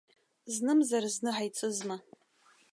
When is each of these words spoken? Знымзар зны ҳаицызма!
Знымзар 0.53 1.03
зны 1.13 1.29
ҳаицызма! 1.35 1.97